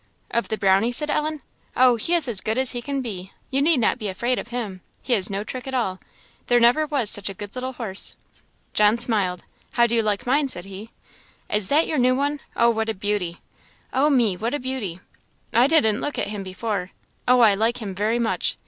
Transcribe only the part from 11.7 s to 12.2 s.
your new